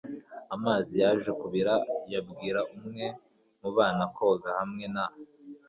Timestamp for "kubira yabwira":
1.41-2.59